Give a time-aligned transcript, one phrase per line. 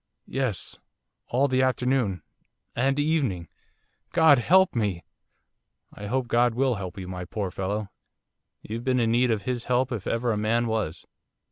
[0.25, 0.79] 'Yes
[1.27, 2.23] all the afternoon
[2.75, 3.47] and evening
[4.13, 5.03] God help me!'
[5.93, 7.87] 'I hope God will help you my poor fellow;
[8.63, 11.05] you've been in need of His help if ever man was.